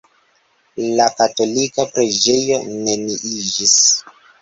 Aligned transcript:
La 0.99 1.07
katolika 1.19 1.87
preĝejo 1.93 2.61
neniiĝis. 2.73 3.81